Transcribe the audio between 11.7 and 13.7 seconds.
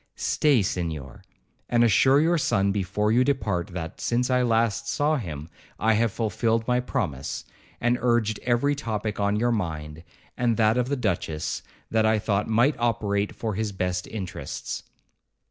that I thought might operate for